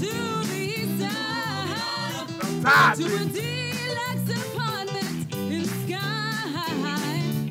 [0.00, 0.12] to
[0.48, 2.26] the east side,
[2.62, 6.68] Tired, to a deluxe apartment in sky.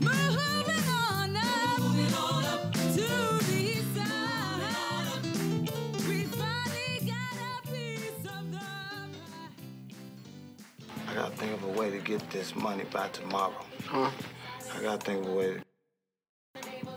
[0.02, 3.08] Moving on up, moving on up to
[3.46, 5.24] the east side.
[6.08, 9.50] We finally got a piece of the pie.
[11.08, 13.66] I gotta think of a way to get this money by tomorrow.
[13.88, 14.12] Huh?
[14.76, 15.54] I gotta think of a way.
[15.54, 15.62] To,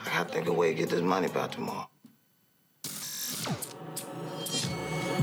[0.01, 1.89] I gotta think of a way to get this money by tomorrow.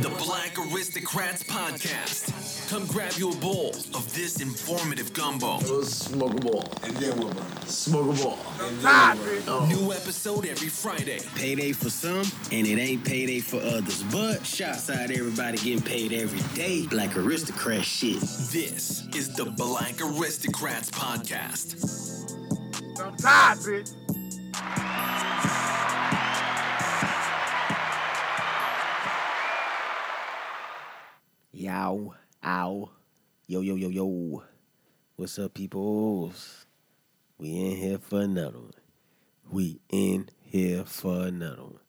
[0.01, 2.69] The Black Aristocrats Podcast.
[2.69, 5.59] Come grab your bowl of this informative gumbo.
[5.83, 6.73] Smoke a ball.
[6.83, 7.45] And then what, bro?
[7.67, 8.37] Smoke a ball.
[8.81, 9.47] Tired, bitch.
[9.47, 9.65] Ah!
[9.69, 11.19] New episode every Friday.
[11.35, 14.03] Payday for some, and it ain't payday for others.
[14.03, 16.87] But shots out everybody getting paid every day.
[16.91, 18.19] Like aristocrat shit.
[18.19, 21.77] This is the Black Aristocrats Podcast.
[22.99, 23.93] I'm tired, bitch.
[31.71, 32.89] Yow, ow,
[33.47, 34.43] yo, yo, yo, yo.
[35.15, 36.65] What's up, peoples?
[37.37, 38.73] We in here for another one.
[39.49, 41.79] We in here for another one.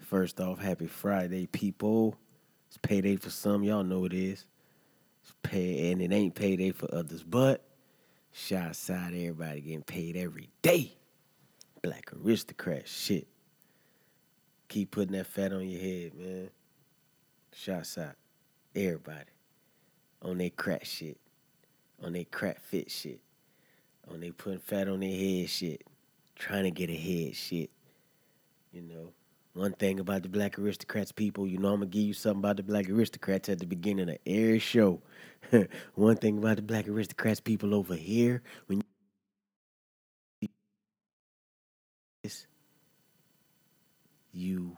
[0.00, 2.16] First off, happy Friday, people.
[2.66, 3.62] It's payday for some.
[3.62, 4.44] Y'all know it is.
[5.22, 7.22] It's pay, and it ain't payday for others.
[7.22, 7.62] But
[8.32, 10.94] shots out to everybody getting paid every day.
[11.80, 13.28] Black aristocrat shit.
[14.66, 16.50] Keep putting that fat on your head, man.
[17.52, 18.16] Shots out.
[18.78, 19.24] Everybody.
[20.22, 21.18] On their crack shit.
[22.04, 23.18] On their crack fit shit.
[24.08, 25.82] On they putting fat on their head shit.
[26.36, 27.70] Trying to get ahead shit.
[28.72, 29.12] You know.
[29.54, 32.58] One thing about the black aristocrats people, you know I'm gonna give you something about
[32.58, 35.02] the black aristocrats at the beginning of every show.
[35.96, 38.82] One thing about the black aristocrats people over here, when
[42.22, 42.46] is
[44.32, 44.76] you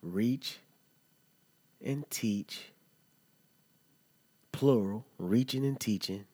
[0.00, 0.60] reach
[1.84, 2.72] and teach,
[4.54, 6.24] plural, reaching and teaching,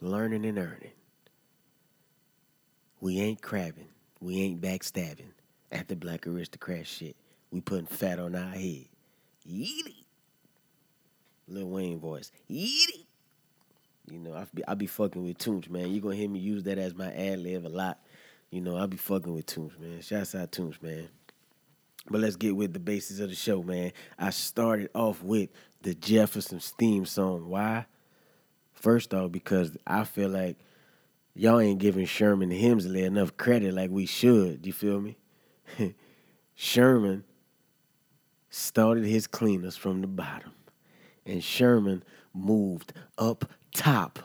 [0.00, 0.92] learning and earning.
[3.00, 3.88] We ain't crabbing.
[4.20, 5.32] We ain't backstabbing
[5.72, 7.16] at the black aristocrat shit.
[7.50, 8.86] We putting fat on our head.
[9.44, 10.04] Eat it.
[11.48, 12.30] Lil Wayne voice.
[12.48, 13.06] Eat it.
[14.12, 15.90] You know, I be I be fucking with Toons, man.
[15.90, 17.98] You gonna hear me use that as my ad lib a lot.
[18.50, 20.00] You know, I be fucking with Toons, man.
[20.00, 21.08] Shouts out Toons, man.
[22.08, 23.92] But let's get with the basis of the show, man.
[24.18, 25.50] I started off with
[25.84, 27.48] the Jefferson's theme song.
[27.48, 27.86] Why?
[28.72, 30.56] First off, because I feel like
[31.34, 34.66] y'all ain't giving Sherman Hemsley enough credit like we should.
[34.66, 35.16] You feel me?
[36.54, 37.24] Sherman
[38.48, 40.52] started his cleaners from the bottom,
[41.26, 42.02] and Sherman
[42.32, 43.44] moved up
[43.74, 44.18] top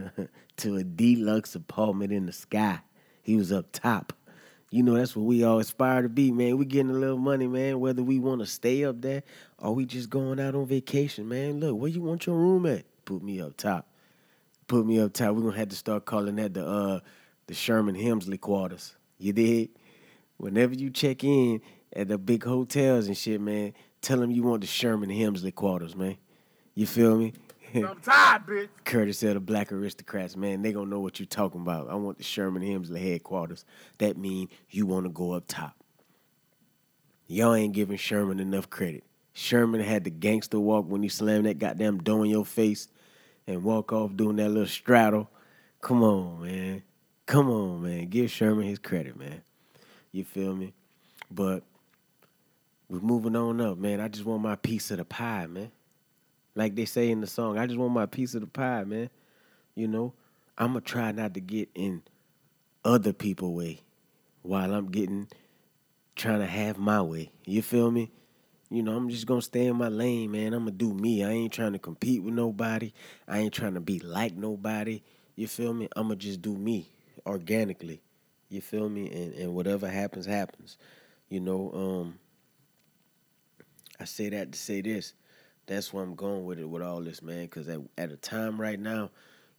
[0.56, 2.80] to a deluxe apartment in the sky.
[3.22, 4.12] He was up top.
[4.70, 6.56] You know, that's what we all aspire to be, man.
[6.56, 9.22] We getting a little money, man, whether we want to stay up there
[9.62, 11.60] or we just going out on vacation, man.
[11.60, 12.84] Look, where you want your room at?
[13.04, 13.86] Put me up top.
[14.66, 15.36] Put me up top.
[15.36, 17.00] We're gonna have to start calling that the uh
[17.46, 18.96] the Sherman Hemsley quarters.
[19.18, 19.70] You did?
[20.36, 21.60] Whenever you check in
[21.94, 25.94] at the big hotels and shit, man, tell them you want the Sherman Hemsley quarters,
[25.94, 26.16] man.
[26.74, 27.32] You feel me?
[27.74, 28.68] I'm tired, bitch.
[28.84, 31.88] Curtis of the Black Aristocrats, man, they gonna know what you're talking about.
[31.88, 33.64] I want the Sherman Hemsley headquarters.
[33.98, 35.76] That mean you want to go up top.
[37.28, 39.04] Y'all ain't giving Sherman enough credit.
[39.32, 42.88] Sherman had the gangster walk when he slammed that goddamn door in your face
[43.46, 45.30] and walk off doing that little straddle.
[45.80, 46.82] Come on, man.
[47.26, 48.08] Come on, man.
[48.08, 49.42] Give Sherman his credit, man.
[50.12, 50.74] You feel me?
[51.30, 51.62] But
[52.88, 54.00] we're moving on up, man.
[54.00, 55.72] I just want my piece of the pie, man.
[56.54, 59.08] Like they say in the song, I just want my piece of the pie, man.
[59.74, 60.12] You know,
[60.58, 62.02] I'ma try not to get in
[62.84, 63.80] other people' way
[64.42, 65.28] while I'm getting
[66.14, 67.32] trying to have my way.
[67.46, 68.10] You feel me?
[68.72, 70.54] You know, I'm just gonna stay in my lane, man.
[70.54, 71.22] I'm gonna do me.
[71.22, 72.94] I ain't trying to compete with nobody.
[73.28, 75.02] I ain't trying to be like nobody.
[75.36, 75.90] You feel me?
[75.94, 76.88] I'ma just do me
[77.26, 78.00] organically.
[78.48, 79.10] You feel me?
[79.10, 80.78] And and whatever happens, happens.
[81.28, 82.18] You know, um,
[84.00, 85.12] I say that to say this.
[85.66, 87.42] That's where I'm going with it with all this, man.
[87.42, 89.10] Because at, at a time right now,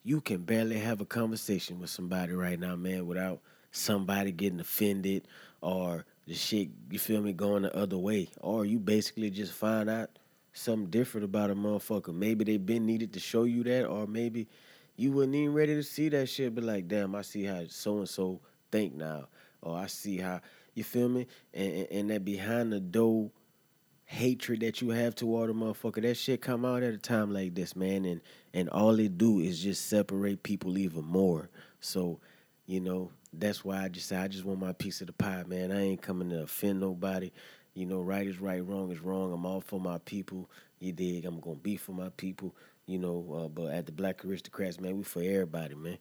[0.03, 5.27] you can barely have a conversation with somebody right now, man, without somebody getting offended
[5.61, 8.29] or the shit, you feel me, going the other way.
[8.41, 10.09] Or you basically just find out
[10.53, 12.13] something different about a motherfucker.
[12.13, 14.47] Maybe they been needed to show you that, or maybe
[14.95, 17.97] you wasn't even ready to see that shit, but like, damn, I see how so
[17.97, 18.39] and so
[18.71, 19.27] think now.
[19.61, 20.41] Or I see how
[20.73, 21.27] you feel me?
[21.53, 23.31] And, and, and that behind the door
[24.05, 27.55] hatred that you have toward a motherfucker, that shit come out at a time like
[27.55, 28.05] this, man.
[28.05, 28.21] And
[28.53, 31.49] and all it do is just separate people even more.
[31.79, 32.19] So,
[32.65, 35.71] you know, that's why I just I just want my piece of the pie, man.
[35.71, 37.31] I ain't coming to offend nobody.
[37.73, 39.33] You know, right is right, wrong is wrong.
[39.33, 40.49] I'm all for my people.
[40.79, 41.25] You dig?
[41.25, 42.55] I'm gonna be for my people.
[42.85, 45.97] You know, uh, but at the Black Aristocrats, man, we for everybody, man.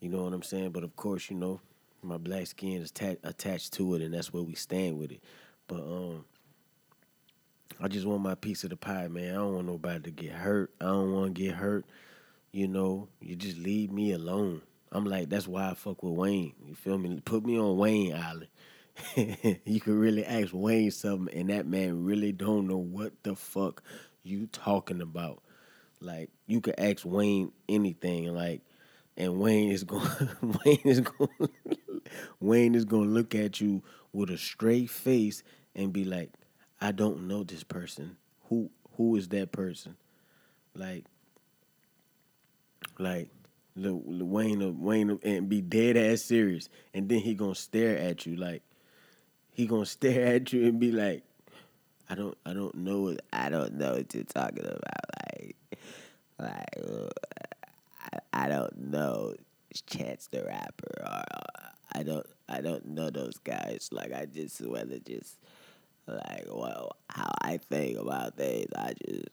[0.00, 0.70] You know what I'm saying?
[0.70, 1.60] But of course, you know,
[2.02, 5.22] my black skin is ta- attached to it, and that's where we stand with it.
[5.66, 6.24] But um,
[7.80, 9.30] I just want my piece of the pie, man.
[9.30, 10.72] I don't want nobody to get hurt.
[10.80, 11.84] I don't want to get hurt.
[12.52, 14.62] You know, you just leave me alone.
[14.96, 16.54] I'm like, that's why I fuck with Wayne.
[16.64, 17.20] You feel me?
[17.24, 18.48] Put me on Wayne Island.
[19.64, 23.82] you could really ask Wayne something, and that man really don't know what the fuck
[24.22, 25.42] you talking about.
[26.00, 28.62] Like, you could ask Wayne anything, like,
[29.18, 30.08] and Wayne is going,
[30.64, 31.50] Wayne is going,
[32.40, 33.82] Wayne is going to look at you
[34.12, 35.42] with a straight face
[35.74, 36.30] and be like,
[36.80, 38.16] I don't know this person.
[38.48, 39.96] Who who is that person?
[40.74, 41.04] Like,
[42.98, 43.28] like
[43.76, 48.26] Lil, Lil Wayne, Wayne, and be dead ass serious, and then he gonna stare at
[48.26, 48.62] you like
[49.56, 51.22] he gonna stare at you and be like,
[52.08, 55.32] I don't, I don't know, what, I don't know what you're talking about.
[55.32, 55.56] Like,
[56.38, 57.12] like,
[58.32, 59.34] I, I don't know
[59.86, 61.22] Chance the Rapper, or
[61.92, 63.88] I don't, I don't know those guys.
[63.92, 65.38] Like, I just rather just
[66.06, 68.70] like well how I think about things.
[68.76, 69.24] I just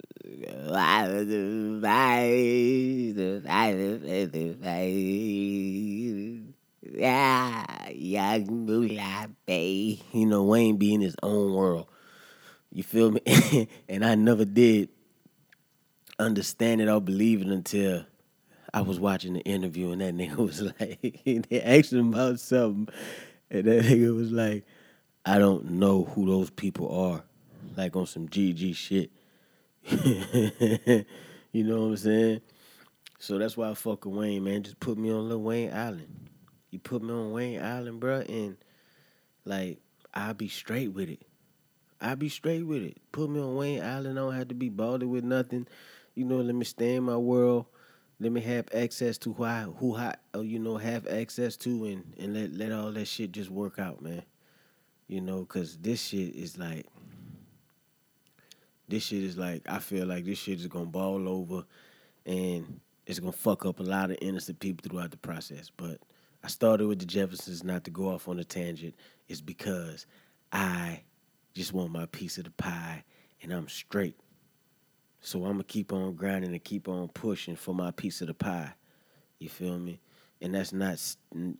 [7.93, 9.99] yeah, bay.
[10.11, 11.87] You know, Wayne be in his own world.
[12.71, 13.67] You feel me?
[13.89, 14.89] and I never did
[16.19, 18.05] understand it or believe it until
[18.73, 22.93] I was watching the interview and that nigga was like, they asked him about something,
[23.49, 24.65] and that nigga was like,
[25.25, 27.23] I don't know who those people are,
[27.77, 29.11] like on some GG shit.
[29.91, 32.41] you know what I'm saying?
[33.19, 34.63] So that's why I fuck with Wayne, man.
[34.63, 36.29] Just put me on Lil Wayne Island.
[36.71, 38.57] You put me on Wayne Island, bruh, and
[39.45, 39.79] like
[40.13, 41.21] I'll be straight with it.
[42.01, 42.97] I'll be straight with it.
[43.11, 44.19] Put me on Wayne Island.
[44.19, 45.67] I don't have to be bothered with nothing.
[46.15, 47.65] You know, let me stay in my world.
[48.19, 51.85] Let me have access to who I who I uh, you know have access to
[51.85, 54.23] and and let let all that shit just work out, man.
[55.07, 56.85] You know, cause this shit is like
[58.87, 61.63] this shit is like I feel like this shit is gonna ball over
[62.25, 65.71] and it's gonna fuck up a lot of innocent people throughout the process.
[65.75, 65.99] But
[66.43, 68.95] I started with the Jeffersons not to go off on a tangent,
[69.27, 70.05] It's because
[70.51, 71.01] I
[71.53, 73.03] just want my piece of the pie
[73.41, 74.17] and I'm straight.
[75.21, 78.33] So I'm gonna keep on grinding and keep on pushing for my piece of the
[78.33, 78.73] pie.
[79.39, 79.99] You feel me?
[80.41, 80.99] And that's not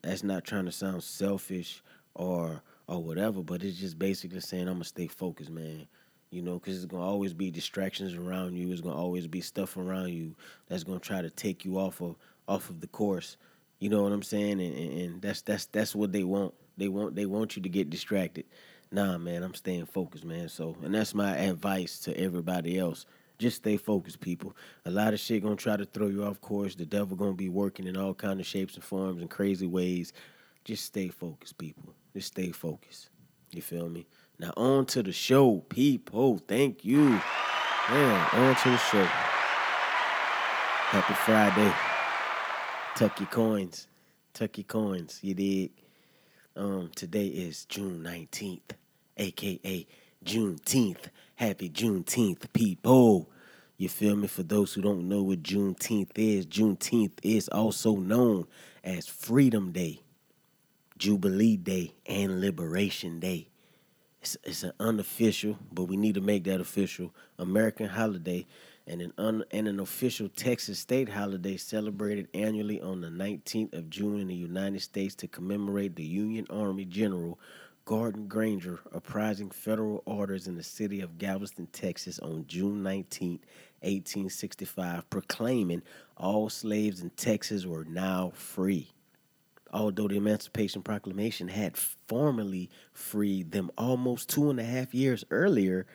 [0.02, 1.82] that's not trying to sound selfish
[2.14, 5.88] or or whatever, but it's just basically saying I'm gonna stay focused, man.
[6.34, 8.72] You know, because it's gonna always be distractions around you.
[8.72, 10.36] It's gonna always be stuff around you
[10.68, 12.16] that's gonna try to take you off of
[12.48, 13.38] off of the course.
[13.80, 14.60] You know what I'm saying?
[14.60, 16.56] And, and, and that's that's that's what they want.
[16.78, 18.46] They want they want you to get distracted.
[18.92, 20.50] Nah, man, I'm staying focused, man.
[20.50, 23.06] So, and that's my advice to everybody else.
[23.40, 24.56] Just stay focused, people.
[24.86, 26.76] A lot of shit gonna try to throw you off course.
[26.76, 30.14] The devil gonna be working in all kind of shapes and forms and crazy ways.
[30.64, 31.94] Just stay focused, people.
[32.16, 33.10] Just stay focused.
[33.54, 34.08] You feel me?
[34.40, 36.40] Now on to the show, people.
[36.48, 37.22] Thank you.
[37.90, 39.06] Man, on to the show.
[40.94, 41.74] Happy Friday.
[42.96, 43.88] Tuck your coins.
[44.34, 45.20] Tuck your coins.
[45.22, 45.72] You dig?
[46.56, 48.76] Um, today is June 19th,
[49.18, 49.88] aka
[50.24, 51.06] Juneteenth.
[51.36, 53.30] Happy Juneteenth, people.
[53.78, 54.28] You feel me?
[54.28, 58.46] For those who don't know what Juneteenth is, Juneteenth is also known
[58.84, 60.03] as Freedom Day,
[60.98, 63.50] Jubilee Day, and Liberation Day.
[64.22, 68.46] It's, it's an unofficial, but we need to make that official American holiday
[68.86, 73.90] and an un, and an official Texas state holiday celebrated annually on the 19th of
[73.90, 77.40] June in the United States to commemorate the Union Army General
[77.86, 83.32] Gordon Granger apprising federal orders in the city of Galveston, Texas on June 19,
[83.82, 85.82] 1865, proclaiming
[86.16, 88.90] all slaves in Texas were now free
[89.74, 95.86] although the Emancipation Proclamation had formally freed them almost two and a half years earlier,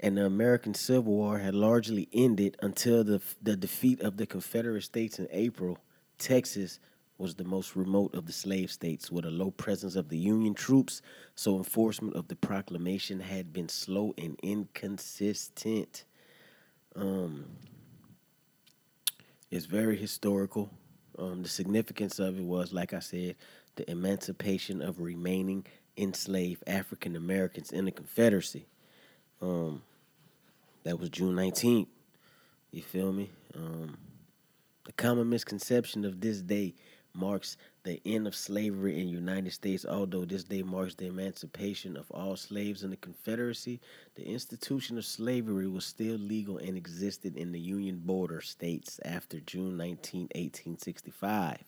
[0.00, 4.82] and the American Civil War had largely ended until the, the defeat of the Confederate
[4.82, 5.78] States in April,
[6.18, 6.80] Texas
[7.18, 10.54] was the most remote of the slave states with a low presence of the Union
[10.54, 11.02] troops,
[11.34, 16.04] so enforcement of the proclamation had been slow and inconsistent.
[16.96, 17.44] Um,
[19.50, 20.70] it's very historical.
[21.20, 23.36] Um, the significance of it was, like I said,
[23.76, 28.66] the emancipation of remaining enslaved African Americans in the Confederacy.
[29.42, 29.82] Um,
[30.84, 31.88] that was June 19th.
[32.72, 33.30] You feel me?
[33.54, 33.98] Um,
[34.84, 36.74] the common misconception of this day
[37.20, 39.86] marks the end of slavery in the United States.
[39.86, 43.80] Although this day marks the emancipation of all slaves in the Confederacy,
[44.16, 49.40] the institution of slavery was still legal and existed in the Union border states after
[49.40, 51.64] June 19, 1865.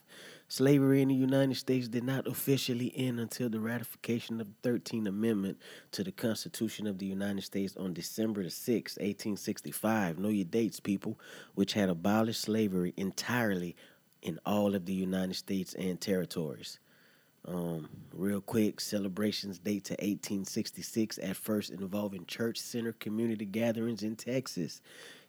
[0.48, 5.08] Slavery in the United States did not officially end until the ratification of the 13th
[5.08, 5.56] Amendment
[5.92, 10.18] to the Constitution of the United States on December 6, 1865.
[10.18, 11.18] Know your dates, people,
[11.54, 13.76] which had abolished slavery entirely
[14.22, 16.78] in all of the United States and territories.
[17.44, 24.14] Um, real quick, celebrations date to 1866, at first involving church center community gatherings in
[24.14, 24.80] Texas.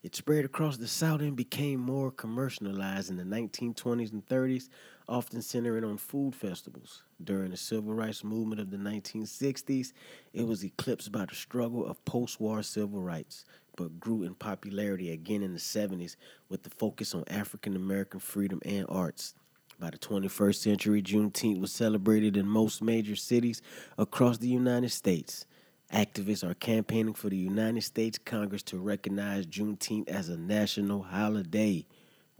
[0.03, 4.69] It spread across the South and became more commercialized in the 1920s and 30s,
[5.07, 7.01] often centering on food festivals.
[7.23, 9.93] During the civil rights movement of the 1960s,
[10.33, 13.43] it was eclipsed by the struggle of post war civil rights,
[13.75, 16.15] but grew in popularity again in the 70s
[16.49, 19.35] with the focus on African American freedom and arts.
[19.79, 23.61] By the 21st century, Juneteenth was celebrated in most major cities
[23.97, 25.45] across the United States.
[25.91, 31.85] Activists are campaigning for the United States Congress to recognize Juneteenth as a national holiday.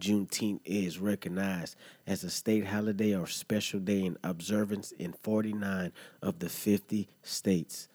[0.00, 1.76] Juneteenth is recognized
[2.06, 7.88] as a state holiday or special day in observance in 49 of the 50 states.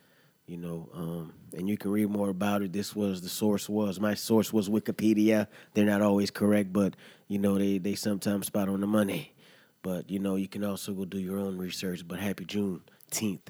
[0.50, 2.74] You know, um, and you can read more about it.
[2.74, 5.46] This was the source was my source was Wikipedia.
[5.76, 6.96] They're not always correct, but
[7.28, 9.36] you know they they sometimes spot on the money.
[9.84, 12.08] But you know you can also go do your own research.
[12.08, 13.50] But happy Juneteenth,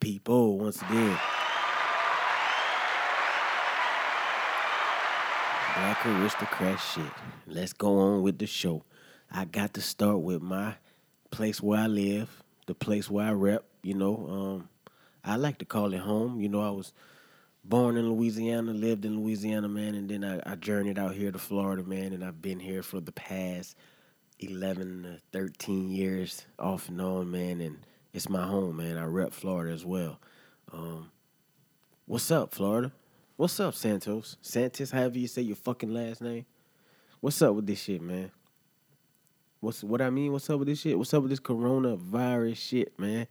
[0.00, 0.58] people!
[0.58, 1.18] Once again.
[5.76, 7.10] Black aristocrat shit.
[7.46, 8.84] Let's go on with the show.
[9.32, 10.74] I got to start with my
[11.30, 13.64] place where I live, the place where I rep.
[13.80, 14.68] You know, um,
[15.28, 16.40] I like to call it home.
[16.40, 16.94] You know, I was
[17.62, 21.38] born in Louisiana, lived in Louisiana, man, and then I, I journeyed out here to
[21.38, 23.76] Florida, man, and I've been here for the past
[24.38, 27.76] 11 to 13 years off and on, man, and
[28.14, 28.96] it's my home, man.
[28.96, 30.18] I rep Florida as well.
[30.72, 31.10] Um,
[32.06, 32.90] what's up, Florida?
[33.36, 34.38] What's up, Santos?
[34.40, 36.46] Santos, however you say your fucking last name.
[37.20, 38.30] What's up with this shit, man?
[39.60, 40.32] What's what I mean?
[40.32, 40.96] What's up with this shit?
[40.96, 43.26] What's up with this coronavirus shit, man?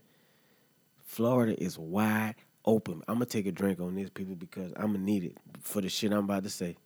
[1.08, 2.34] Florida is wide
[2.66, 3.02] open.
[3.08, 5.88] I'm gonna take a drink on this, people, because I'm gonna need it for the
[5.88, 6.76] shit I'm about to say.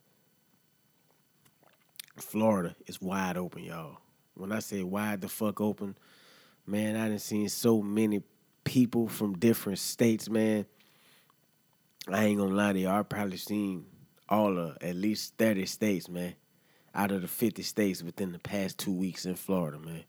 [2.17, 3.99] Florida is wide open, y'all.
[4.35, 5.97] When I say wide the fuck open,
[6.67, 8.23] man, I done seen so many
[8.63, 10.67] people from different states, man.
[12.09, 13.87] I ain't gonna lie to y'all, I probably seen
[14.29, 16.35] all of at least 30 states, man.
[16.95, 20.05] Out of the 50 states within the past two weeks in Florida, man.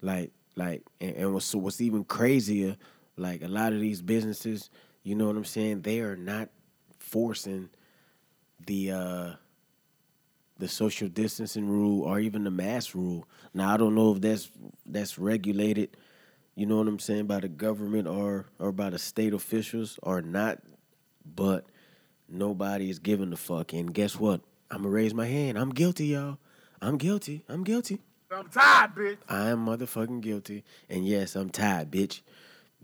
[0.00, 2.76] Like, like, and, and what's what's even crazier,
[3.16, 4.70] like a lot of these businesses,
[5.02, 5.82] you know what I'm saying?
[5.82, 6.48] They are not
[6.98, 7.70] forcing
[8.66, 9.30] the uh
[10.58, 13.26] the social distancing rule or even the mask rule.
[13.52, 14.50] Now I don't know if that's
[14.86, 15.96] that's regulated,
[16.54, 20.22] you know what I'm saying, by the government or or by the state officials or
[20.22, 20.60] not,
[21.24, 21.66] but
[22.28, 23.72] nobody is giving the fuck.
[23.72, 24.40] And guess what?
[24.70, 25.58] I'm gonna raise my hand.
[25.58, 26.38] I'm guilty, y'all.
[26.80, 27.44] I'm guilty.
[27.48, 28.00] I'm guilty.
[28.32, 29.18] I'm tired, bitch.
[29.28, 30.64] I am motherfucking guilty.
[30.88, 32.20] And yes, I'm tired, bitch.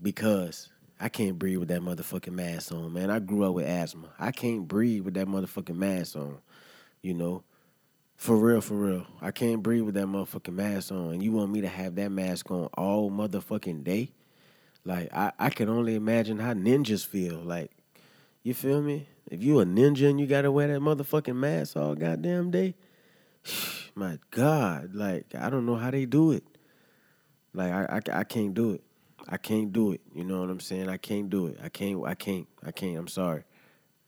[0.01, 3.09] Because I can't breathe with that motherfucking mask on, man.
[3.09, 4.09] I grew up with asthma.
[4.19, 6.37] I can't breathe with that motherfucking mask on.
[7.01, 7.43] You know?
[8.15, 9.05] For real, for real.
[9.21, 11.13] I can't breathe with that motherfucking mask on.
[11.13, 14.11] And you want me to have that mask on all motherfucking day?
[14.83, 17.37] Like, I, I can only imagine how ninjas feel.
[17.37, 17.71] Like,
[18.43, 19.07] you feel me?
[19.29, 22.75] If you a ninja and you gotta wear that motherfucking mask all goddamn day,
[23.99, 26.43] my God, like I don't know how they do it.
[27.53, 28.83] Like I, I, I can't do it.
[29.27, 30.01] I can't do it.
[30.15, 30.89] You know what I'm saying?
[30.89, 31.59] I can't do it.
[31.61, 32.01] I can't.
[32.05, 32.47] I can't.
[32.65, 32.97] I can't.
[32.97, 33.43] I'm sorry.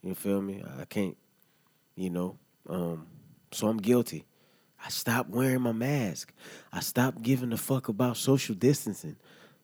[0.01, 0.63] You feel me?
[0.79, 1.17] I can't.
[1.95, 2.37] You know.
[2.69, 3.07] Um.
[3.51, 4.25] So I'm guilty.
[4.83, 6.33] I stopped wearing my mask.
[6.71, 9.17] I stopped giving a fuck about social distancing.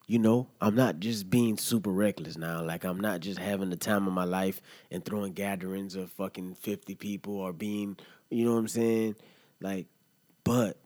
[0.06, 2.64] You know, I'm not just being super reckless now.
[2.64, 6.56] Like I'm not just having the time of my life and throwing gatherings of fucking
[6.56, 7.98] 50 people or being,
[8.30, 9.16] you know what I'm saying?
[9.60, 9.88] Like,
[10.48, 10.77] but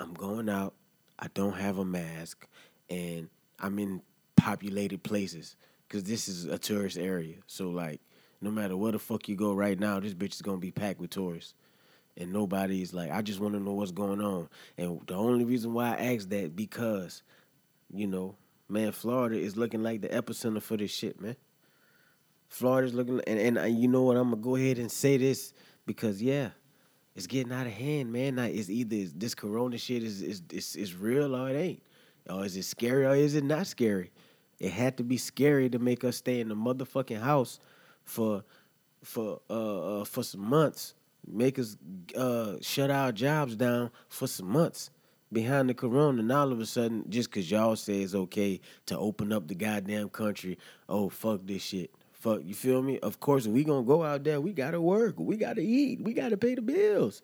[0.00, 0.74] I'm going out.
[1.18, 2.46] I don't have a mask
[2.88, 3.28] and
[3.60, 4.00] I'm in
[4.34, 5.56] populated places
[5.86, 7.36] because this is a tourist area.
[7.46, 8.00] So like,
[8.40, 11.00] no matter where the fuck you go right now, this bitch is gonna be packed
[11.00, 11.54] with tourists
[12.16, 14.48] and nobody's like, I just want to know what's going on.
[14.78, 17.22] And the only reason why I asked that because,
[17.92, 18.36] you know,
[18.70, 21.36] man, Florida is looking like the epicenter for this shit, man.
[22.48, 24.16] Florida's looking, and and uh, you know what?
[24.16, 25.52] I'm gonna go ahead and say this
[25.86, 26.50] because yeah,
[27.14, 28.36] it's getting out of hand, man.
[28.36, 31.82] Now, it's either this Corona shit is is is, is real or it ain't,
[32.28, 34.10] or is it scary or is it not scary?
[34.58, 37.60] It had to be scary to make us stay in the motherfucking house
[38.04, 38.44] for
[39.02, 40.94] for uh, uh for some months
[41.26, 41.76] make us
[42.16, 44.90] uh, shut our jobs down for some months.
[45.32, 48.96] behind the corona, and all of a sudden, just cause y'all say it's okay to
[48.96, 50.56] open up the goddamn country,
[50.88, 51.90] oh fuck this shit.
[52.24, 52.98] Fuck, you feel me?
[53.00, 54.40] Of course, we gonna go out there.
[54.40, 55.16] We gotta work.
[55.18, 56.00] We gotta eat.
[56.00, 57.20] We gotta pay the bills.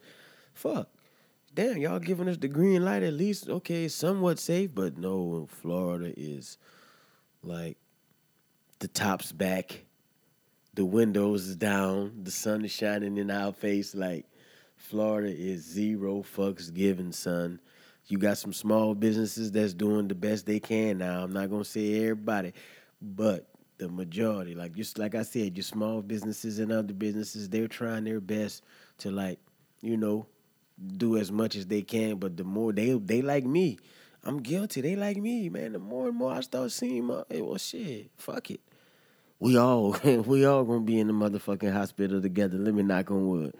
[0.52, 0.90] Fuck.
[1.54, 3.48] Damn, y'all giving us the green light at least.
[3.48, 6.58] Okay, somewhat safe, but no, Florida is
[7.42, 7.78] like
[8.80, 9.86] the top's back,
[10.74, 13.94] the windows is down, the sun is shining in our face.
[13.94, 14.26] Like
[14.76, 17.58] Florida is zero fucks given, son.
[18.08, 21.24] You got some small businesses that's doing the best they can now.
[21.24, 22.52] I'm not gonna say everybody,
[23.00, 23.46] but
[23.80, 28.04] the majority, like just like I said, your small businesses and other businesses, they're trying
[28.04, 28.62] their best
[28.98, 29.38] to like,
[29.80, 30.26] you know,
[30.96, 32.16] do as much as they can.
[32.16, 33.78] But the more they they like me,
[34.22, 34.82] I'm guilty.
[34.82, 35.72] They like me, man.
[35.72, 38.60] The more and more I start seeing, my, hey, well, shit, fuck it.
[39.38, 42.58] We all we all gonna be in the motherfucking hospital together.
[42.58, 43.54] Let me knock on wood.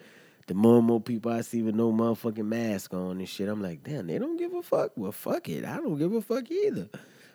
[0.49, 3.63] The more and more people I see with no motherfucking mask on and shit, I'm
[3.63, 4.93] like, damn, they don't give a fuck.
[4.97, 5.65] Well, fuck it.
[5.65, 6.91] I don't give a fuck either.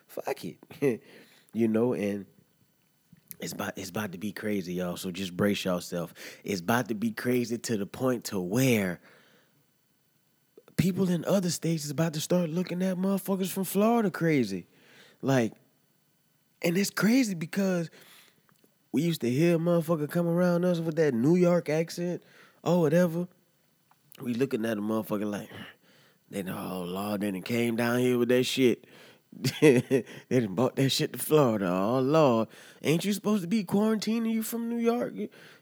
[0.06, 1.02] Fuck it.
[1.52, 2.26] you know, and
[3.40, 4.96] it's about it's about to be crazy, y'all.
[4.96, 6.14] So just brace yourself.
[6.44, 9.00] It's about to be crazy to the point to where
[10.76, 14.66] people in other states is about to start looking at motherfuckers from Florida crazy.
[15.22, 15.52] Like,
[16.62, 17.90] and it's crazy because
[18.92, 22.22] we used to hear motherfucker come around us with that New York accent
[22.62, 23.28] or whatever.
[24.20, 25.50] We looking at a motherfucker like,
[26.30, 28.86] they know, oh Lord, they done came down here with that shit.
[29.60, 31.70] they done bought that shit to Florida.
[31.70, 32.48] Oh Lord,
[32.82, 35.14] ain't you supposed to be quarantining you from New York?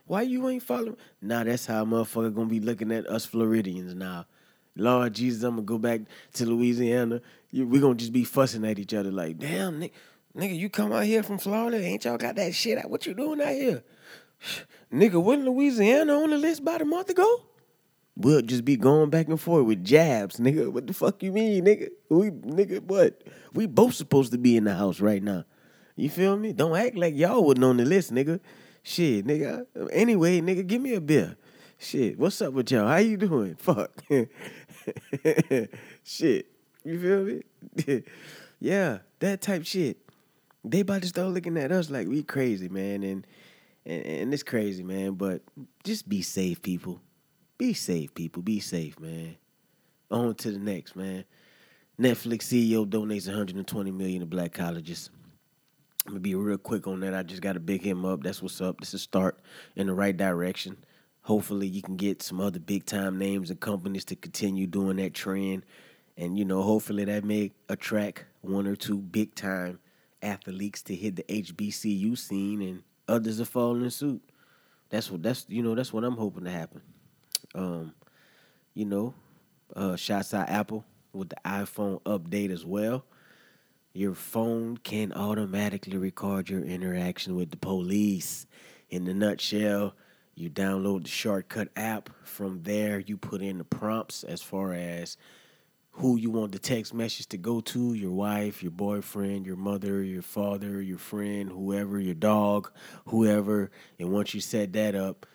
[0.05, 0.97] Why you ain't following?
[1.21, 4.25] Nah, that's how motherfucker gonna be looking at us Floridians now.
[4.75, 6.01] Lord Jesus, I'm gonna go back
[6.33, 7.21] to Louisiana.
[7.51, 9.91] We gonna just be fussing at each other like, damn, nigga,
[10.35, 12.89] nigga, you come out here from Florida, ain't y'all got that shit out?
[12.89, 13.83] What you doing out here?
[14.93, 17.43] Nigga, wasn't Louisiana on the list about a month ago?
[18.17, 20.71] We'll just be going back and forth with jabs, nigga.
[20.71, 21.89] What the fuck you mean, nigga?
[22.09, 23.23] We nigga, what?
[23.53, 25.43] We both supposed to be in the house right now.
[25.95, 26.53] You feel me?
[26.53, 28.39] Don't act like y'all wasn't on the list, nigga.
[28.83, 29.65] Shit, nigga.
[29.91, 31.35] Anyway, nigga, give me a beer.
[31.77, 32.87] Shit, what's up with y'all?
[32.87, 33.55] How you doing?
[33.59, 33.91] Fuck.
[36.03, 36.47] shit.
[36.83, 38.03] You feel me?
[38.59, 39.97] yeah, that type shit.
[40.63, 43.27] They about to start looking at us like we crazy, man, and
[43.85, 45.13] and, and it's crazy, man.
[45.13, 45.41] But
[45.83, 47.01] just be safe, people.
[47.57, 48.43] Be safe, people.
[48.43, 49.37] Be safe, man.
[50.11, 51.23] On to the next, man.
[51.97, 55.09] Netflix CEO donates 120 million to black colleges.
[56.05, 57.13] I'm gonna be real quick on that.
[57.13, 58.23] I just got to big him up.
[58.23, 58.79] That's what's up.
[58.81, 59.39] This is start
[59.77, 60.77] in the right direction.
[61.21, 65.13] Hopefully, you can get some other big time names and companies to continue doing that
[65.13, 65.63] trend,
[66.17, 69.79] and you know, hopefully that may attract one or two big time
[70.21, 74.21] athletes to hit the HBCU scene, and others are following suit.
[74.89, 76.81] That's what that's you know that's what I'm hoping to happen.
[77.55, 77.95] Um,
[78.73, 79.13] you know,
[79.75, 83.05] uh, shouts out Apple with the iPhone update as well.
[83.93, 88.45] Your phone can automatically record your interaction with the police.
[88.89, 89.95] In the nutshell,
[90.35, 92.09] you download the shortcut app.
[92.23, 95.15] From there, you put in the prompts as far as
[95.91, 100.03] who you want the text message to go to your wife, your boyfriend, your mother,
[100.03, 102.69] your father, your friend, whoever, your dog,
[103.05, 103.71] whoever.
[103.97, 105.25] And once you set that up,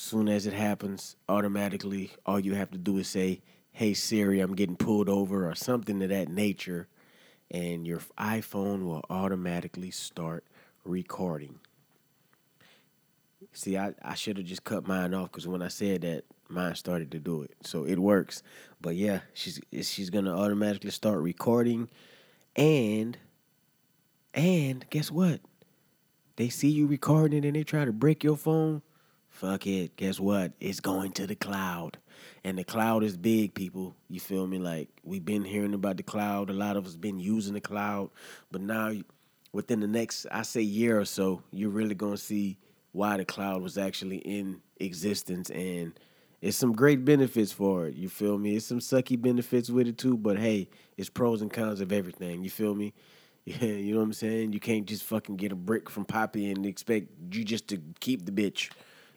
[0.00, 3.40] soon as it happens, automatically, all you have to do is say,
[3.72, 6.88] Hey Siri, I'm getting pulled over, or something of that nature,
[7.50, 10.44] and your iPhone will automatically start
[10.84, 11.60] recording.
[13.52, 16.74] See, I, I should have just cut mine off because when I said that, mine
[16.74, 17.52] started to do it.
[17.62, 18.42] So it works.
[18.80, 21.88] But yeah, she's she's gonna automatically start recording,
[22.54, 23.16] and
[24.34, 25.40] and guess what?
[26.36, 28.82] They see you recording and they try to break your phone.
[29.36, 29.96] Fuck it.
[29.96, 30.52] Guess what?
[30.60, 31.98] It's going to the cloud.
[32.42, 33.94] And the cloud is big, people.
[34.08, 34.56] You feel me?
[34.58, 36.48] Like we've been hearing about the cloud.
[36.48, 38.08] A lot of us been using the cloud.
[38.50, 38.92] But now
[39.52, 42.56] within the next, I say year or so, you're really gonna see
[42.92, 45.92] why the cloud was actually in existence and
[46.40, 47.94] it's some great benefits for it.
[47.94, 48.56] You feel me?
[48.56, 52.42] It's some sucky benefits with it too, but hey, it's pros and cons of everything.
[52.42, 52.94] You feel me?
[53.48, 54.54] Yeah, you know what I'm saying?
[54.54, 58.26] You can't just fucking get a brick from Poppy and expect you just to keep
[58.26, 58.70] the bitch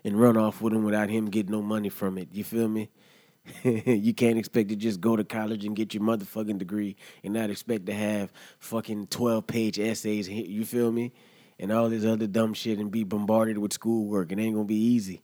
[0.03, 2.29] and run off with him without him getting no money from it.
[2.31, 2.89] You feel me?
[3.63, 7.49] you can't expect to just go to college and get your motherfucking degree and not
[7.49, 10.29] expect to have fucking 12 page essays.
[10.29, 11.13] You feel me?
[11.59, 14.31] And all this other dumb shit and be bombarded with schoolwork.
[14.31, 15.21] It ain't gonna be easy.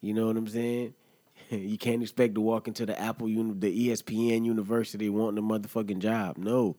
[0.00, 0.94] You know what I'm saying?
[1.50, 6.38] you can't expect to walk into the Apple, the ESPN University wanting a motherfucking job.
[6.38, 6.76] No,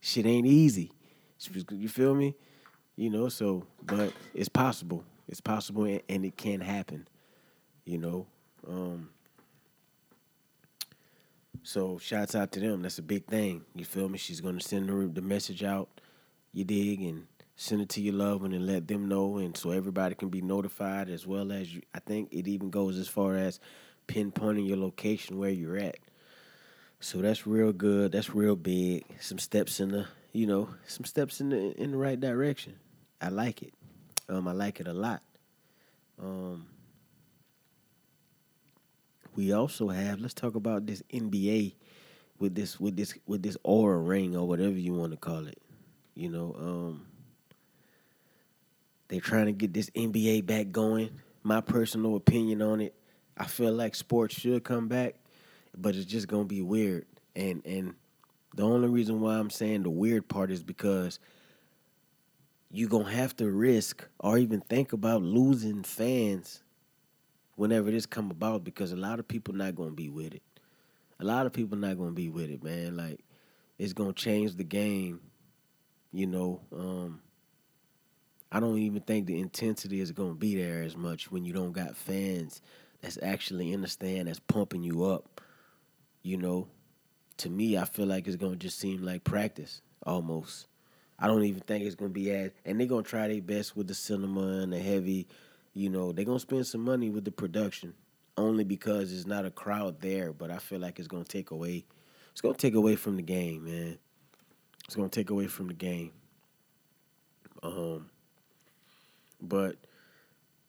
[0.00, 0.92] shit ain't easy.
[1.70, 2.34] You feel me?
[2.96, 5.04] You know, so but it's possible.
[5.28, 7.06] It's possible and, it can happen.
[7.84, 8.26] You know.
[8.66, 9.10] Um
[11.62, 12.82] So shouts out to them.
[12.82, 13.64] That's a big thing.
[13.74, 14.18] You feel me?
[14.18, 16.00] She's gonna send her the message out.
[16.52, 19.72] You dig and send it to your loved one and let them know, and so
[19.72, 21.82] everybody can be notified as well as you.
[21.92, 23.58] I think it even goes as far as
[24.06, 25.98] pinpointing your location where you're at.
[27.00, 28.12] So that's real good.
[28.12, 29.04] That's real big.
[29.20, 32.76] Some steps in the, you know, some steps in the in the right direction.
[33.20, 33.74] I like it.
[34.28, 35.22] Um, I like it a lot.
[36.22, 36.66] Um,
[39.34, 40.20] we also have.
[40.20, 41.74] Let's talk about this NBA
[42.38, 45.60] with this with this with this Oura ring or whatever you want to call it.
[46.14, 47.06] You know, um,
[49.08, 51.10] they're trying to get this NBA back going.
[51.42, 52.94] My personal opinion on it,
[53.36, 55.14] I feel like sports should come back,
[55.76, 57.06] but it's just gonna be weird.
[57.34, 57.94] And and
[58.54, 61.18] the only reason why I'm saying the weird part is because
[62.70, 66.62] you're gonna have to risk or even think about losing fans
[67.56, 70.42] whenever this come about because a lot of people not gonna be with it.
[71.18, 72.96] A lot of people not gonna be with it, man.
[72.96, 73.20] Like
[73.78, 75.20] it's gonna change the game.
[76.12, 77.20] You know, um,
[78.52, 81.72] I don't even think the intensity is gonna be there as much when you don't
[81.72, 82.62] got fans
[83.00, 85.40] that's actually in the stand that's pumping you up.
[86.22, 86.68] You know,
[87.38, 90.67] to me, I feel like it's gonna just seem like practice almost.
[91.18, 93.88] I don't even think it's gonna be as, and they're gonna try their best with
[93.88, 95.26] the cinema and the heavy.
[95.74, 97.94] You know, they're gonna spend some money with the production
[98.36, 100.32] only because there's not a crowd there.
[100.32, 101.84] But I feel like it's gonna take away.
[102.32, 103.98] It's gonna take away from the game, man.
[104.84, 106.12] It's gonna take away from the game.
[107.62, 108.10] Um,
[109.42, 109.76] but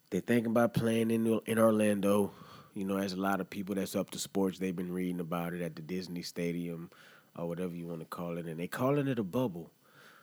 [0.10, 2.32] they're thinking about playing in in Orlando.
[2.74, 5.54] You know, as a lot of people that's up to sports, they've been reading about
[5.54, 6.90] it at the Disney Stadium
[7.36, 9.72] or whatever you want to call it, and they calling it a bubble.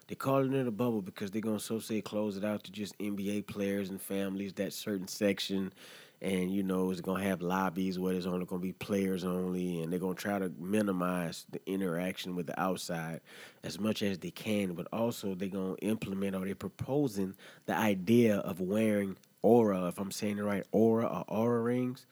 [0.09, 2.97] They calling it a bubble because they're gonna so say close it out to just
[2.99, 5.73] NBA players and families, that certain section,
[6.23, 9.93] and you know it's gonna have lobbies where there's only gonna be players only, and
[9.93, 13.21] they're gonna try to minimize the interaction with the outside
[13.65, 17.35] as much as they can, but also they're gonna implement or they're proposing
[17.67, 22.07] the idea of wearing Oura, if I'm saying it right, Oura or Oura rings,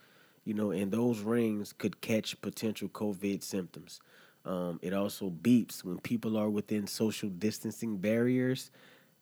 [0.45, 4.01] you know, and those rings could catch potential COVID symptoms.
[4.45, 8.71] Um, it also beeps when people are within social distancing barriers.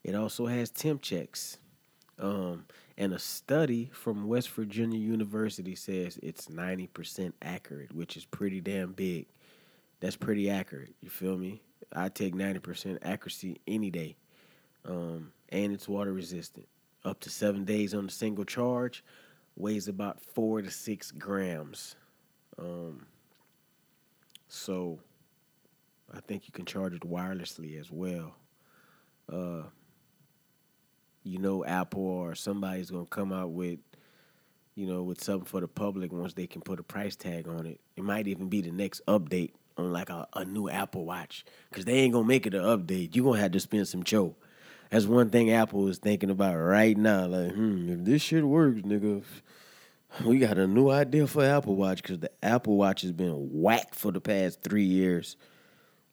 [0.02, 1.58] It also has temp checks.
[2.18, 2.66] Um,
[2.98, 8.92] and a study from West Virginia University says it's 90% accurate, which is pretty damn
[8.92, 9.26] big.
[10.00, 10.94] That's pretty accurate.
[11.00, 11.62] You feel me?
[11.92, 14.16] I take 90% accuracy any day.
[14.84, 16.66] Um, and it's water resistant.
[17.04, 19.04] Up to seven days on a single charge,
[19.56, 21.96] weighs about four to six grams.
[22.58, 23.06] Um,
[24.48, 24.98] so
[26.14, 28.34] I think you can charge it wirelessly as well.
[29.32, 29.62] Uh,
[31.24, 33.78] you know, Apple or somebody's gonna come out with,
[34.74, 37.66] you know, with something for the public once they can put a price tag on
[37.66, 37.80] it.
[37.96, 41.84] It might even be the next update on like a, a new Apple Watch, cause
[41.84, 43.14] they ain't gonna make it an update.
[43.14, 44.36] You are gonna have to spend some choke.
[44.90, 47.26] That's one thing Apple is thinking about right now.
[47.26, 49.22] Like, hmm, if this shit works, nigga,
[50.24, 53.94] we got a new idea for Apple Watch because the Apple Watch has been whacked
[53.94, 55.36] for the past three years.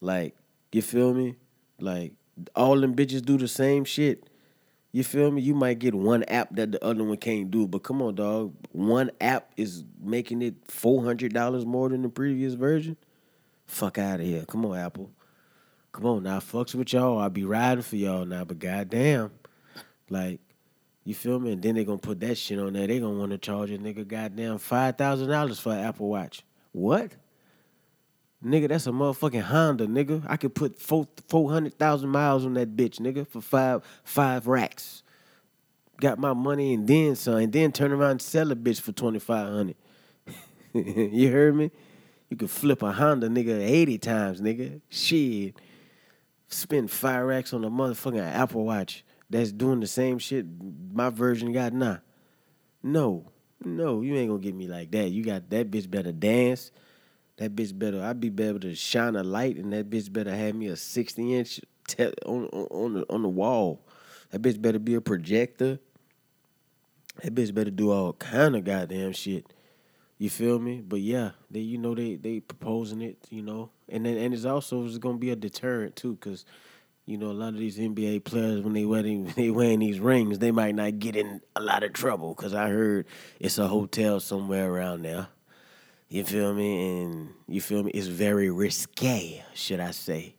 [0.00, 0.34] Like,
[0.72, 1.36] you feel me?
[1.78, 2.12] Like,
[2.54, 4.28] all them bitches do the same shit.
[4.92, 5.42] You feel me?
[5.42, 8.54] You might get one app that the other one can't do, but come on, dog.
[8.72, 12.96] One app is making it four hundred dollars more than the previous version.
[13.66, 14.44] Fuck out of here.
[14.46, 15.10] Come on, Apple.
[15.92, 17.18] Come on now, fucks with y'all.
[17.18, 19.30] I'll be riding for y'all now, but goddamn,
[20.08, 20.40] like,
[21.04, 21.52] you feel me?
[21.52, 22.86] And then they gonna put that shit on there.
[22.86, 26.42] They gonna want to charge a nigga goddamn five thousand dollars for an Apple Watch.
[26.72, 27.12] What?
[28.44, 30.24] Nigga, that's a motherfucking Honda, nigga.
[30.26, 34.46] I could put four four hundred thousand miles on that bitch, nigga, for five five
[34.46, 35.02] racks.
[36.00, 38.92] Got my money and then some, and then turn around and sell a bitch for
[38.92, 39.76] twenty five hundred.
[40.72, 41.70] you heard me?
[42.30, 44.80] You could flip a Honda, nigga, eighty times, nigga.
[44.88, 45.56] Shit.
[46.48, 50.46] Spend five racks on a motherfucking Apple Watch that's doing the same shit
[50.92, 51.98] my version got now.
[52.82, 53.26] No,
[53.62, 55.10] no, you ain't gonna get me like that.
[55.10, 56.72] You got that bitch better dance.
[57.40, 58.04] That bitch better.
[58.04, 61.34] I'd be able to shine a light, and that bitch better have me a sixty
[61.34, 63.80] inch te- on on on the, on the wall.
[64.30, 65.78] That bitch better be a projector.
[67.22, 69.46] That bitch better do all kind of goddamn shit.
[70.18, 70.82] You feel me?
[70.86, 74.44] But yeah, they you know they they proposing it, you know, and then and it's
[74.44, 76.44] also it's gonna be a deterrent too, cause
[77.06, 79.98] you know a lot of these NBA players when they wearing when they wearing these
[79.98, 83.06] rings, they might not get in a lot of trouble, cause I heard
[83.38, 85.28] it's a hotel somewhere around there.
[86.12, 87.02] You feel me?
[87.02, 87.92] And you feel me?
[87.92, 90.34] It's very risque, should I say?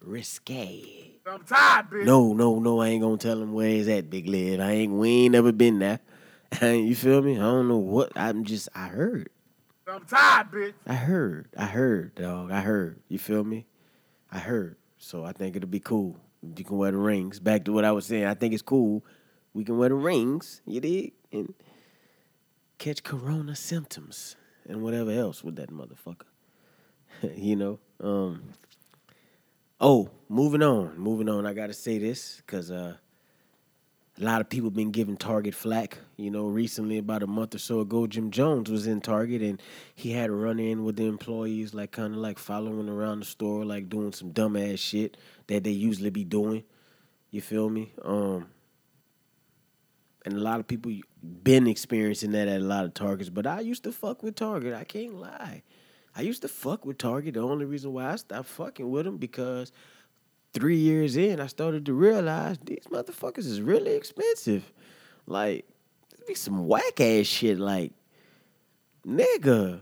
[0.00, 1.18] Risque.
[1.26, 2.06] I'm tired, bitch.
[2.06, 2.80] No, no, no.
[2.80, 4.60] I ain't gonna tell him where he's at, Big Lid.
[4.60, 4.94] I ain't.
[4.94, 6.00] We ain't never been there.
[6.62, 7.36] you feel me?
[7.36, 8.12] I don't know what.
[8.16, 8.70] I'm just.
[8.74, 9.28] I heard.
[9.86, 10.72] I'm tired, bitch.
[10.86, 11.50] I heard.
[11.54, 12.50] I heard, dog.
[12.50, 13.02] I heard.
[13.08, 13.66] You feel me?
[14.32, 14.76] I heard.
[14.96, 16.16] So I think it'll be cool.
[16.56, 17.40] You can wear the rings.
[17.40, 18.24] Back to what I was saying.
[18.24, 19.04] I think it's cool.
[19.52, 21.12] We can wear the rings, you dig?
[21.30, 21.52] And
[22.78, 24.36] catch corona symptoms
[24.70, 26.26] and whatever else with that motherfucker.
[27.36, 27.78] you know?
[28.00, 28.42] Um
[29.82, 30.98] Oh, moving on.
[30.98, 31.46] Moving on.
[31.46, 32.96] I gotta say this, because uh
[34.20, 35.98] a lot of people been giving Target flack.
[36.16, 39.62] You know, recently, about a month or so ago, Jim Jones was in Target and
[39.94, 43.24] he had a run in with the employees, like kind of like following around the
[43.26, 46.64] store, like doing some dumbass shit that they usually be doing.
[47.30, 47.92] You feel me?
[48.02, 48.48] Um,
[50.26, 53.30] and a lot of people been experiencing that at a lot of Targets.
[53.30, 54.74] But I used to fuck with Target.
[54.74, 55.62] I can't lie.
[56.16, 57.34] I used to fuck with Target.
[57.34, 59.72] The only reason why I stopped fucking with them because
[60.52, 64.72] three years in, I started to realize these motherfuckers is really expensive.
[65.26, 65.66] Like,
[66.26, 67.58] be some whack ass shit.
[67.58, 67.92] Like,
[69.06, 69.80] nigga,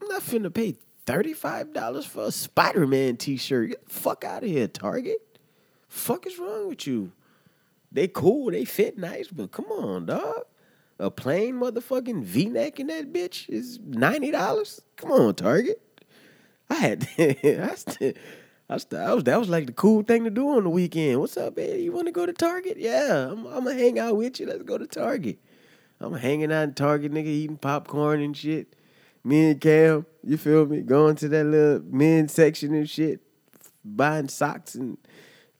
[0.00, 3.70] I'm not finna pay $35 for a Spider Man t shirt.
[3.70, 5.18] Get the fuck out of here, Target.
[5.88, 7.12] Fuck is wrong with you?
[7.92, 10.44] They cool, they fit nice, but come on, dog.
[10.98, 14.80] A plain motherfucking V neck in that bitch is $90.
[14.96, 15.80] Come on, Target.
[16.70, 18.16] I had I st-
[18.70, 21.20] I st- I was that was like the cool thing to do on the weekend.
[21.20, 21.82] What's up, baby?
[21.82, 22.78] You want to go to Target?
[22.78, 24.46] Yeah, I'm, I'm gonna hang out with you.
[24.46, 25.38] Let's go to Target.
[26.00, 28.74] I'm hanging out in Target, nigga, eating popcorn and shit.
[29.24, 30.80] Me and Cam, you feel me?
[30.80, 33.20] Going to that little men's section and shit,
[33.84, 34.98] buying socks and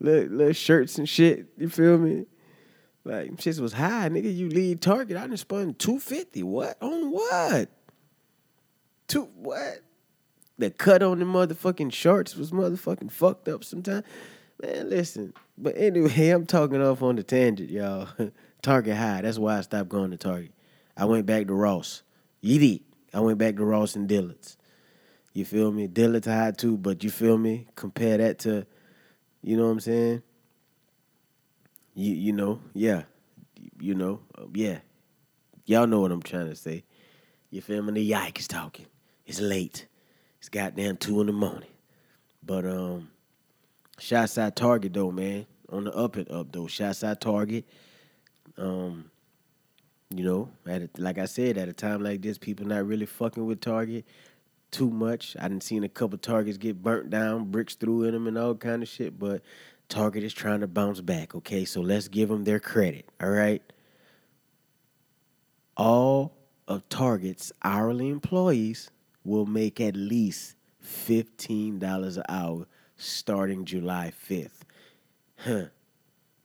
[0.02, 1.46] little, little shirts and shit.
[1.56, 2.26] You feel me?
[3.04, 4.34] Like shit was high, nigga.
[4.34, 6.42] You leave Target, I done spun two fifty.
[6.42, 7.68] What on what?
[9.08, 9.80] Two what?
[10.58, 14.04] The cut on the motherfucking shorts was motherfucking fucked up sometimes.
[14.62, 15.34] Man, listen.
[15.58, 18.08] But anyway, I'm talking off on the tangent, y'all.
[18.62, 19.22] Target high.
[19.22, 20.52] That's why I stopped going to Target.
[20.96, 22.02] I went back to Ross.
[22.44, 22.82] Yeet.
[23.12, 24.56] I went back to Ross and Dillard's.
[25.32, 25.86] You feel me?
[25.88, 27.66] Dillard's high too, but you feel me?
[27.74, 28.66] Compare that to,
[29.42, 30.22] you know what I'm saying?
[31.94, 33.02] You you know, yeah.
[33.80, 34.78] You know, uh, yeah.
[35.66, 36.84] Y'all know what I'm trying to say.
[37.50, 37.92] You feel me?
[37.92, 38.86] The yike is talking.
[39.26, 39.86] It's late.
[40.38, 41.68] It's goddamn two in the morning.
[42.42, 43.10] But um,
[43.98, 45.46] shots at Target though, man.
[45.68, 46.66] On the up and up though.
[46.66, 47.64] Shots at Target.
[48.56, 49.10] Um,
[50.10, 53.06] you know, at a, like I said, at a time like this, people not really
[53.06, 54.04] fucking with Target
[54.72, 55.36] too much.
[55.38, 58.56] I didn't seen a couple Targets get burnt down, bricks through in them, and all
[58.56, 59.18] kind of shit.
[59.18, 59.42] But
[59.88, 61.34] Target is trying to bounce back.
[61.34, 63.08] Okay, so let's give them their credit.
[63.20, 63.62] All right.
[65.76, 66.32] All
[66.66, 68.90] of Target's hourly employees
[69.24, 74.62] will make at least $15 an hour starting July 5th.
[75.38, 75.66] Huh.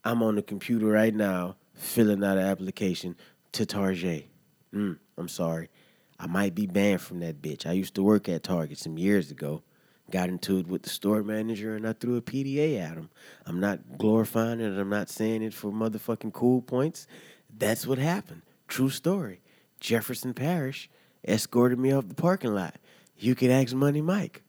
[0.03, 3.15] I'm on the computer right now filling out an application
[3.53, 4.27] to Target.
[4.73, 5.69] Mm, I'm sorry.
[6.19, 7.65] I might be banned from that bitch.
[7.65, 9.63] I used to work at Target some years ago.
[10.09, 13.09] Got into it with the store manager and I threw a PDA at him.
[13.45, 14.79] I'm not glorifying it.
[14.79, 17.07] I'm not saying it for motherfucking cool points.
[17.55, 18.43] That's what happened.
[18.67, 19.41] True story.
[19.79, 20.89] Jefferson Parish
[21.27, 22.75] escorted me off the parking lot.
[23.17, 24.43] You could ask Money Mike.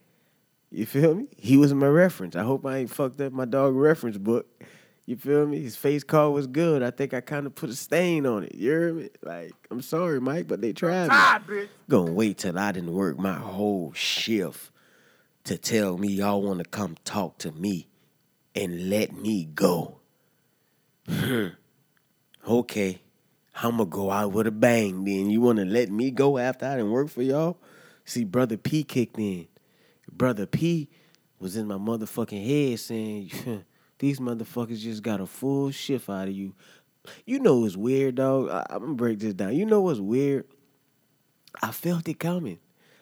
[0.70, 1.26] You feel me?
[1.36, 2.36] He was my reference.
[2.36, 4.46] I hope I ain't fucked up my dog reference book.
[5.08, 5.62] You feel me?
[5.62, 6.82] His face card was good.
[6.82, 8.54] I think I kind of put a stain on it.
[8.54, 9.08] You hear me?
[9.22, 11.08] Like, I'm sorry, Mike, but they tried me.
[11.08, 11.68] Tired, bitch.
[11.88, 14.70] Gonna wait till I didn't work my whole shift
[15.44, 17.88] to tell me y'all want to come talk to me
[18.54, 20.00] and let me go.
[21.08, 21.46] Hmm.
[22.46, 23.00] Okay,
[23.62, 25.06] I'ma go out with a bang.
[25.06, 27.56] Then you want to let me go after I didn't work for y'all?
[28.04, 29.48] See, brother P kicked in.
[30.12, 30.90] Brother P
[31.38, 33.64] was in my motherfucking head saying,
[33.98, 36.54] "These motherfuckers just got a full shift out of you."
[37.24, 38.50] You know what's weird, dog?
[38.50, 39.56] I- I'm gonna break this down.
[39.56, 40.46] You know what's weird?
[41.62, 42.58] I felt it coming.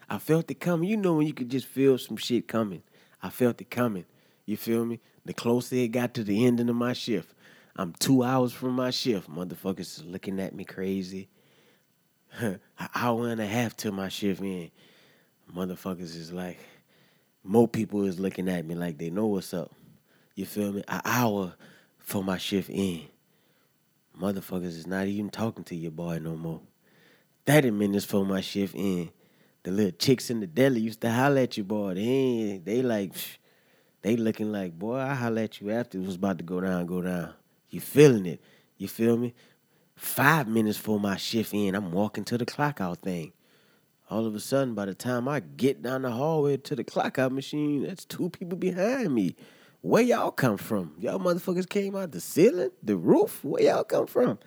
[0.09, 0.89] I felt it coming.
[0.89, 2.83] You know when you could just feel some shit coming.
[3.23, 4.05] I felt it coming.
[4.45, 5.01] You feel me?
[5.25, 7.35] The closer it got to the ending of my shift,
[7.75, 9.29] I'm two hours from my shift.
[9.29, 11.29] Motherfuckers is looking at me crazy.
[12.41, 12.61] An
[12.95, 14.71] hour and a half till my shift in.
[15.55, 16.59] Motherfuckers is like,
[17.43, 19.73] more people is looking at me like they know what's up.
[20.37, 20.85] You feel me?
[20.87, 21.55] An hour
[21.99, 23.03] for my shift in.
[24.21, 26.61] Motherfuckers is not even talking to your boy no more.
[27.47, 29.11] 30 minutes for my shift in.
[29.63, 31.95] The little chicks in the deli used to holler at you, boy.
[31.95, 33.13] They they like,
[34.03, 36.85] they looking like, boy, I holler at you after it was about to go down,
[36.85, 37.33] go down.
[37.71, 38.43] You feeling it.
[38.77, 39.35] You feel me?
[39.97, 43.33] Five minutes for my shift in, I'm walking to the clock out thing.
[44.11, 47.19] All of a sudden, by the time I get down the hallway to the clock
[47.19, 49.35] out machine, that's two people behind me.
[49.87, 50.95] Where y'all come from?
[50.99, 53.45] Y'all motherfuckers came out the ceiling, the roof?
[53.45, 54.41] Where y'all come from?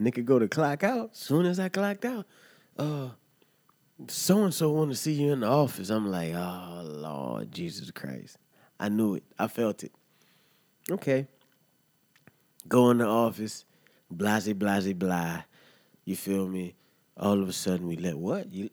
[0.00, 1.14] Nigga go to clock out.
[1.14, 2.26] Soon as I clocked out,
[2.76, 3.10] uh,
[4.08, 5.90] so and so want to see you in the office.
[5.90, 8.36] I'm like, oh Lord Jesus Christ.
[8.80, 9.22] I knew it.
[9.38, 9.92] I felt it.
[10.90, 11.28] Okay.
[12.66, 13.64] Go in the office,
[14.10, 15.44] blase, blase, blah.
[16.04, 16.74] You feel me?
[17.16, 18.52] All of a sudden we let what?
[18.52, 18.70] You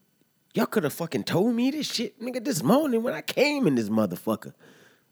[0.56, 3.76] y'all could have fucking told me this shit, nigga, this morning when I came in
[3.76, 4.54] this motherfucker.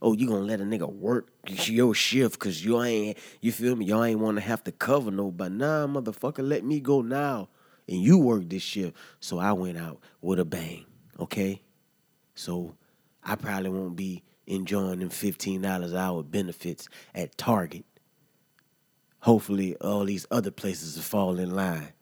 [0.01, 3.85] Oh, you gonna let a nigga work your shift cause you ain't you feel me?
[3.85, 5.55] Y'all ain't wanna have to cover nobody.
[5.55, 7.49] Nah, motherfucker, let me go now.
[7.87, 8.95] And you work this shift.
[9.19, 10.85] So I went out with a bang.
[11.19, 11.61] Okay?
[12.33, 12.75] So
[13.23, 17.85] I probably won't be enjoying them fifteen dollars an hour benefits at Target.
[19.19, 21.93] Hopefully all these other places will fall in line.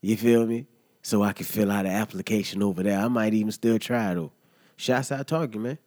[0.00, 0.66] You feel me?
[1.02, 2.98] So I can fill out an application over there.
[2.98, 4.32] I might even still try though.
[4.76, 5.78] Shots out Target, man.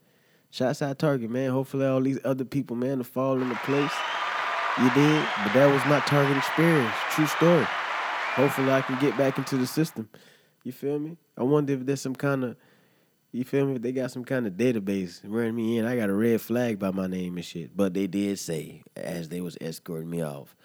[0.55, 1.51] Shots out Target, man.
[1.51, 3.91] Hopefully all these other people, man, will fall into place.
[4.77, 6.95] You did, but that was my Target experience.
[7.11, 7.65] True story.
[8.35, 10.07] Hopefully I can get back into the system.
[10.63, 11.17] You feel me?
[11.37, 12.55] I wonder if there's some kind of,
[13.33, 13.75] you feel me?
[13.75, 15.85] If they got some kind of database running me in.
[15.85, 17.75] I got a red flag by my name and shit.
[17.75, 20.55] But they did say, as they was escorting me off,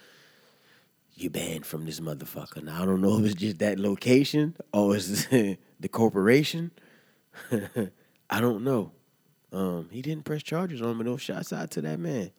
[1.15, 2.63] you banned from this motherfucker.
[2.63, 6.71] Now I don't know if it's just that location or it's the corporation.
[8.31, 8.93] I don't know.
[9.53, 12.31] Um, he didn't press charges on me no Shouts out to that man.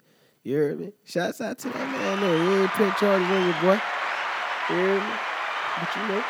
[0.44, 0.94] You hear me?
[1.04, 2.20] Shouts out to that man.
[2.20, 3.82] No, he ain't press charges on your boy.
[4.70, 5.14] You heard me?
[5.80, 6.24] But you know.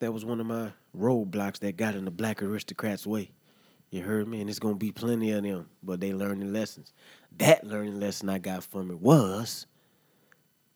[0.00, 3.30] That was one of my roadblocks that got in the black aristocrats' way.
[3.90, 4.40] You heard me?
[4.40, 6.92] And it's gonna be plenty of them, but they learning lessons.
[7.38, 9.66] That learning lesson I got from it was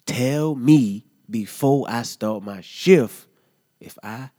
[0.07, 3.27] tell me before I start my shift
[3.81, 4.31] if I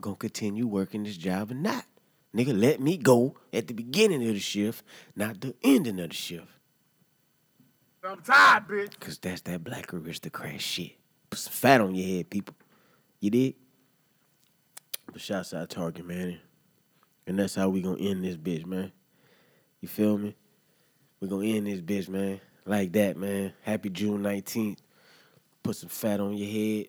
[0.00, 1.84] gonna continue working this job or not.
[2.34, 4.84] Nigga, let me go at the beginning of the shift,
[5.16, 6.46] not the ending of the shift.
[8.04, 8.98] I'm tired, bitch.
[8.98, 10.92] Cause that's that black aristocrat shit.
[11.28, 12.54] Put some fat on your head, people.
[13.20, 13.54] You did?
[15.12, 16.38] But shouts out Target, man.
[17.26, 18.92] And that's how we gonna end this bitch, man.
[19.80, 20.34] You feel me?
[21.20, 22.40] we gonna end this bitch, man.
[22.64, 23.52] Like that, man.
[23.62, 24.78] Happy June 19th.
[25.62, 26.88] Put some fat on your head.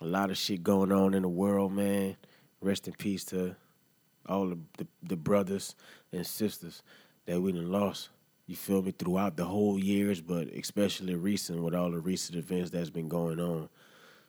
[0.00, 2.16] A lot of shit going on in the world, man.
[2.60, 3.56] Rest in peace to
[4.28, 5.74] all the, the, the brothers
[6.12, 6.82] and sisters
[7.26, 8.10] that we done lost.
[8.46, 8.90] You feel me?
[8.90, 13.38] Throughout the whole years, but especially recent with all the recent events that's been going
[13.38, 13.68] on.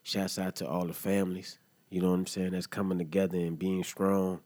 [0.04, 1.58] Shouts out to all the families.
[1.90, 2.52] You know what I'm saying?
[2.52, 4.42] That's coming together and being strong.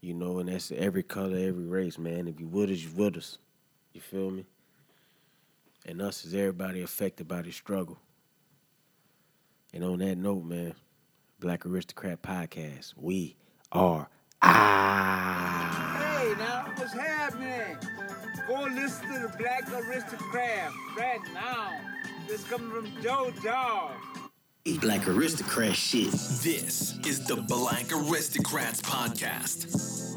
[0.00, 2.28] You know, and that's every color, every race, man.
[2.28, 3.38] If you with us, you with us.
[3.92, 4.44] You feel me?
[5.86, 7.98] And us is everybody affected by this struggle.
[9.72, 10.74] And on that note, man,
[11.38, 13.36] Black Aristocrat Podcast, we
[13.70, 14.08] are
[14.42, 15.96] out.
[15.98, 17.76] Hey, now what's happening?
[18.46, 21.80] Go listen to the Black Aristocrat right now.
[22.28, 23.92] This coming from Joe Dog.
[24.80, 26.10] Black aristocrat shit.
[26.10, 30.15] This is the Black Aristocrats Podcast.